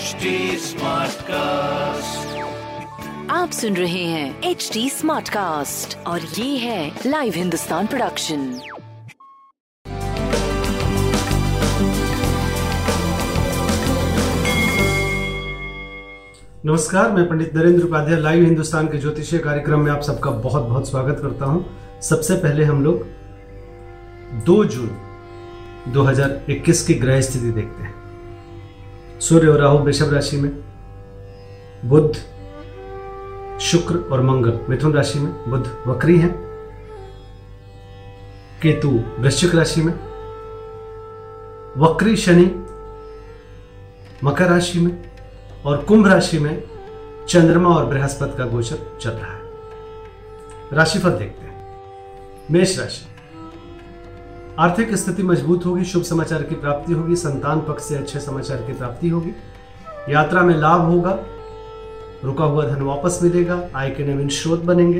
[0.00, 0.32] HD
[0.64, 2.26] Smartcast.
[3.30, 8.38] आप सुन रहे हैं एच डी स्मार्ट कास्ट और ये है लाइव हिंदुस्तान प्रोडक्शन
[16.64, 20.88] नमस्कार, मैं पंडित नरेंद्र उपाध्याय लाइव हिंदुस्तान के ज्योतिषीय कार्यक्रम में आप सबका बहुत बहुत
[20.88, 21.64] स्वागत करता हूँ
[22.02, 23.06] सबसे पहले हम लोग
[24.46, 25.09] 2 जून
[25.88, 27.94] 2021 की ग्रह स्थिति देखते हैं।
[29.20, 30.50] सूर्य और राहु वृषभ राशि में,
[31.84, 32.12] बुध,
[33.60, 36.50] शुक्र और मंगल मिथुन राशि में, बुध वक्री हैं।
[38.62, 39.92] केतु वृश्चिक राशि में,
[41.76, 42.66] वक्री शनि
[44.24, 45.10] मकर राशि में
[45.64, 46.62] और कुंभ राशि में
[47.28, 49.40] चंद्रमा और बृहस्पति का गोचर चल रहा है।
[50.72, 51.84] राशिफल देखते हैं।
[52.50, 53.19] मेष राशि।
[54.60, 58.72] आर्थिक स्थिति मज़बूत होगी, शुभ समाचार की प्राप्ति होगी, संतान पक्ष से अच्छे समाचार की
[58.72, 59.32] प्राप्ति होगी।
[60.08, 61.18] यात्रा में लाभ होगा,
[62.24, 64.98] रुका हुआ धन वापस मिलेगा, आय के नवीन स्रोत बनेंगे।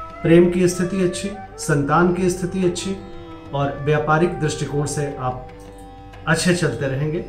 [0.00, 2.96] प्रेम की स्थिति अच्छी, संतान की स्थिति अच्छी,
[3.54, 5.48] और व्यापारिक दृष्टिकोण से आप
[6.28, 7.24] अच्छे चलते रहेंगे।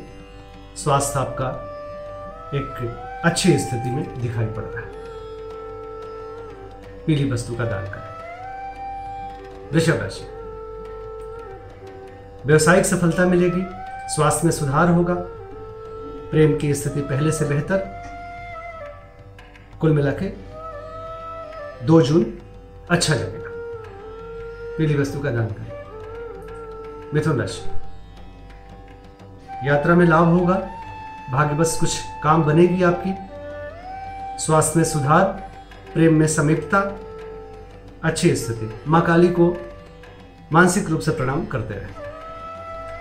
[0.76, 1.48] स्वास्थ्य आपका
[2.54, 4.92] एक अच्छी स्थिति में दिखाई पड़ रहा है।
[7.06, 8.12] पीली वस्तु का दान करें।
[9.72, 10.31] वृषभ राशि।
[12.46, 13.66] व्यवसायिक सफलता मिलेगी,
[14.14, 15.14] स्वास्थ्य में सुधार होगा,
[16.30, 18.02] प्रेम की स्थिति पहले से बेहतर।
[19.80, 20.26] कुल मिला के
[21.86, 22.38] दो जून
[22.90, 23.50] अच्छा लगेगा।
[24.78, 25.82] पीली वस्तु का दान करें।
[27.14, 27.70] मिथुन राशि।
[29.68, 30.70] यात्रा में लाभ होगा
[31.32, 33.14] भाग्य बस कुछ काम बनेगी आपकी।
[34.44, 35.24] स्वास्थ्य में सुधार,
[35.94, 37.00] प्रेम में समीपता,
[38.04, 39.56] अच्छी स्थिति। माँ काली को
[40.52, 42.01] मानसिक रूप से प्रणाम करते रहे।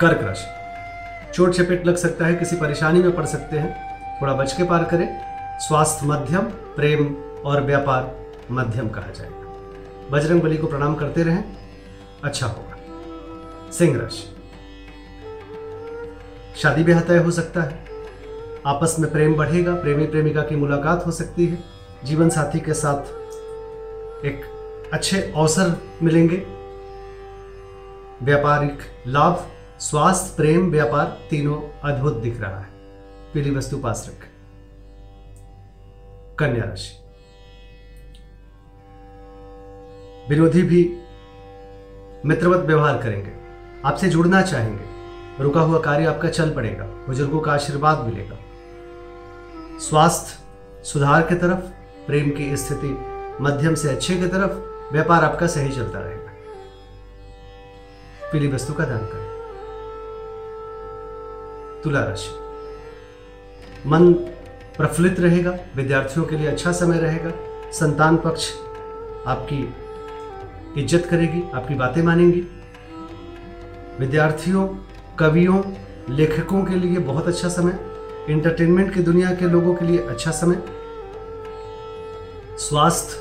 [0.01, 0.47] कर्क राशि
[1.33, 4.83] चोट चपेट लग सकता है, किसी परेशानी में पड़ सकते हैं। थोड़ा बच के पार
[4.83, 5.21] करें।
[5.59, 6.41] स्वास्थ्य मध्यम,
[6.75, 8.15] प्रेम और व्यापार
[8.51, 9.37] मध्यम कहा जाएगा।
[10.11, 11.43] बजरंग बली को प्रणाम करते रहें।
[12.23, 12.77] अच्छा होगा।
[13.71, 14.35] सिंह राशि
[16.55, 17.85] शादी ब्याह तय हो सकता है।
[18.65, 21.63] आपस में प्रेम बढ़ेगा, प्रेमी प्रेमिका की मुलाकात हो सकती है।
[22.03, 23.01] जीवन साथी के साथ
[24.25, 24.41] एक
[24.93, 26.37] अच्छे अवसर मिलेंगे।
[28.23, 29.47] व्यापारिक लाभ
[29.81, 32.67] स्वास्थ्य, प्रेम, व्यापार तीनों अद्भुत दिख रहा है।
[33.33, 34.29] पीली वस्तु पास रखें
[36.35, 36.91] कन्या राशि।
[40.29, 40.81] विरोधी भी
[42.25, 43.31] मित्रवत व्यवहार करेंगे,
[43.85, 48.37] आपसे जुड़ना चाहेंगे। रुका हुआ कार्य आपका चल पड़ेगा, बुज़ुर्गों का आशीर्वाद मिलेगा।
[49.79, 50.37] स्वास्थ्य,
[50.83, 51.65] सुधार की तरफ़,
[52.07, 52.97] प्रेम की स्थिति
[53.41, 56.31] मध्यम से अच्छे की तरफ़, व्यापार आपका सही चलता रहेगा।
[58.31, 59.30] पीली वस्तु का दान करें।
[61.83, 62.29] तुला राशि।
[63.89, 64.13] मन
[64.77, 67.31] प्रफुल्लित रहेगा, विद्यार्थियों के लिए अच्छा समय रहेगा,
[67.71, 68.51] संतान पक्ष
[69.27, 69.61] आपकी
[70.77, 72.41] इज़्ज़त करेगी, आपकी बातें मानेंगी।
[73.99, 74.67] विद्यार्थियों,
[75.19, 75.61] कवियों,
[76.09, 77.79] लेखकों के लिए बहुत अच्छा समय
[78.29, 80.61] इंटरटेनमेंट की दुनिया के लोगों के लिए अच्छा समय,
[82.59, 83.15] स्वास्थ्य,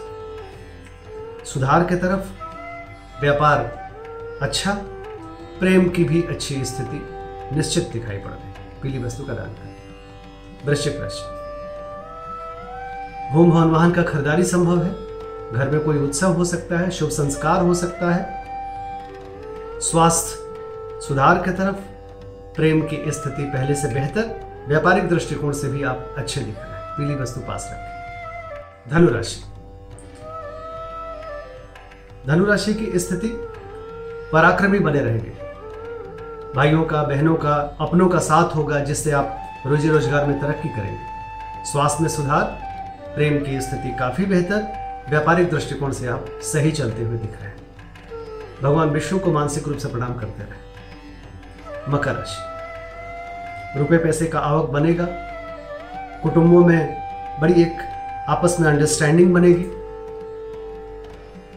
[1.44, 2.28] सुधार के तरफ़,
[3.20, 3.58] व्यापार
[4.42, 4.72] अच्छा
[5.60, 7.00] प्रेम की भी अच्छी स्थिति।
[7.52, 8.52] निश्चित दिखाई पड़ रही
[8.82, 9.76] पीली वस्तु का दान करें
[10.66, 11.40] वृश्चिक राशि
[13.34, 14.92] भूम भवन वाहन का खरीदारी संभव है।
[15.52, 18.44] घर में कोई उत्सव हो सकता है, शुभ संस्कार हो सकता है।
[19.80, 20.32] स्वास्थ्य,
[21.08, 21.76] सुधार की तरफ़,
[22.56, 26.72] प्रेम की स्थिति पहले से बेहतर, व्यापारिक दृष्टिकोण से भी आप अच्छे दिख रहे हैं।
[26.72, 27.90] पीली वस्तु पास रखें।
[28.90, 29.42] धनुराशि।
[32.26, 33.28] धनुराशि की स्थिति
[34.32, 35.39] पराक्रमी बने रहेंगे।
[36.56, 40.98] भाइयों का, बहनों का, अपनों का साथ होगा, जिससे आप रोजी रोज़गार में तरक्की करेंगे।
[41.64, 42.44] स्वास्थ्य में सुधार,
[43.14, 44.62] प्रेम की स्थिति काफ़ी बेहतर,
[45.10, 47.56] व्यापारिक दृष्टिकोण से आप सही चलते हुए दिख रहे हैं।
[48.62, 54.70] भगवान विष्णु को मानसिक रूप से प्रणाम करते रहे। मकर राशि। रुपये पैसे का आवक
[54.70, 55.06] बनेगा।
[56.22, 57.00] कुटुंबों में
[57.40, 57.76] बड़ी एक
[58.28, 59.66] आपस में अंडरस्टैंडिंग बनेगी।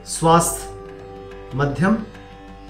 [0.06, 0.70] स्वास्थ्य
[1.56, 1.98] मध्यम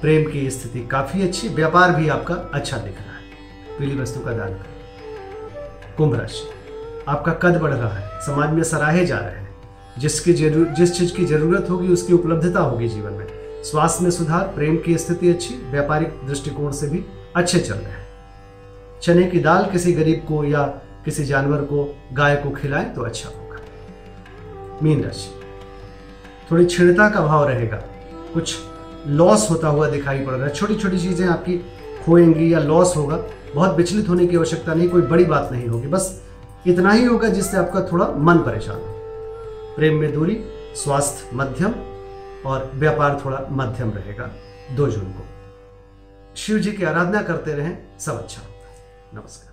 [0.04, 3.22] प्रेम की स्थिति काफ़ी अच्छी, व्यापार भी आपका अच्छा दिख रहा है।
[3.80, 6.50] पीली वस्तु का दान करें। कुंभ राशि।
[7.08, 9.56] आपका कद बढ़ रहा है, समाज में सराहे जा रहे हैं।
[9.98, 13.28] जिसकी ज़रूर जिस चीज़ की ज़रूरत होगी, उसकी उपलब्धता होगी जीवन में।
[13.64, 18.08] स्वास्थ्य में सुधार, प्रेम की स्थिति अच्छी, व्यापारिक दृष्टिकोण से भी अच्छे चल रहे हैं।
[19.02, 20.64] चने की दाल किसी गरीब को या
[21.06, 23.58] किसी जानवर को, गाय को खिलाए तो अच्छा होगा।
[24.84, 25.32] मीन राशि।
[26.52, 27.78] थोड़ी क्षीणता का भाव रहेगा।
[28.34, 28.56] कुछ
[29.08, 31.58] लॉस होता हुआ दिखाई पड़ रहा है। छोटी छोटी चीज़ें आपकी
[32.06, 33.18] खोएँगी या लॉस होगा,
[33.56, 36.22] बहुत विचलित होने की आवश्यकता नहीं, कोई बड़ी बात नहीं होगी। बस
[36.68, 40.40] इतना ही होगा जिससे आपका थोड़ा मन परेशान हो। प्रेम में दूरी,
[40.76, 41.74] स्वास्थ्य मध्यम
[42.46, 44.30] और व्यापार थोड़ा मध्यम रहेगा,
[44.76, 45.26] दो जून को।
[46.36, 49.53] शिव जी की आराधना करते रहें, सब अच्छा होता है। नमस्कार।